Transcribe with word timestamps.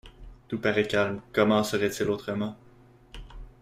Tout 0.47 0.57
parait 0.59 0.87
calme, 0.87 1.21
comment 1.31 1.59
en 1.59 1.63
serait-il 1.63 2.09
autrement? 2.09 2.57